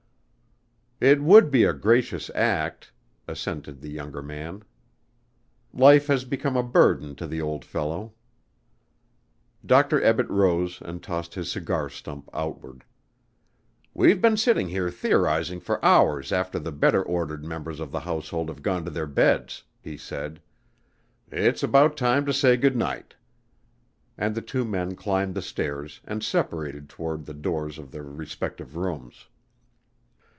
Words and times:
"It 1.03 1.19
would 1.19 1.49
be 1.49 1.63
a 1.63 1.73
gracious 1.73 2.29
act," 2.35 2.91
assented 3.27 3.81
the 3.81 3.89
younger 3.89 4.21
man. 4.21 4.63
"Life 5.73 6.05
has 6.05 6.25
become 6.25 6.55
a 6.55 6.61
burden 6.61 7.15
to 7.15 7.25
the 7.25 7.41
old 7.41 7.65
fellow." 7.65 8.13
Dr. 9.65 9.99
Ebbett 10.03 10.29
rose 10.29 10.79
and 10.79 11.01
tossed 11.01 11.33
his 11.33 11.51
cigar 11.51 11.89
stump 11.89 12.29
outward. 12.35 12.83
"We've 13.95 14.21
been 14.21 14.37
sitting 14.37 14.69
here 14.69 14.91
theorizing 14.91 15.59
for 15.59 15.83
hours 15.83 16.31
after 16.31 16.59
the 16.59 16.71
better 16.71 17.01
ordered 17.01 17.43
members 17.43 17.79
of 17.79 17.91
the 17.91 18.01
household 18.01 18.49
have 18.49 18.61
gone 18.61 18.85
to 18.85 18.91
their 18.91 19.07
beds," 19.07 19.63
he 19.81 19.97
said. 19.97 20.39
"It's 21.31 21.63
about 21.63 21.97
time 21.97 22.27
to 22.27 22.31
say 22.31 22.57
good 22.57 22.75
night." 22.75 23.15
And 24.19 24.35
the 24.35 24.43
two 24.43 24.65
men 24.65 24.95
climbed 24.95 25.33
the 25.33 25.41
stairs 25.41 25.99
and 26.05 26.21
separated 26.23 26.89
toward 26.89 27.25
the 27.25 27.33
doors 27.33 27.79
of 27.79 27.89
their 27.89 28.03
respective 28.03 28.75
rooms. 28.75 29.25